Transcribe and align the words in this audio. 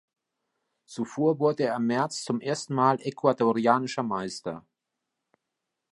Zuvor 0.87 1.37
wurde 1.37 1.61
er 1.65 1.75
im 1.75 1.85
März 1.85 2.23
zum 2.23 2.41
ersten 2.41 2.73
Mal 2.73 2.99
Ecuadorianischer 3.01 4.01
Meister. 4.01 4.65